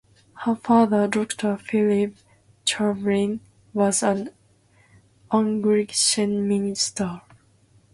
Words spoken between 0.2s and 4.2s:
Her father, Doctor Phillip Chamberlaine, was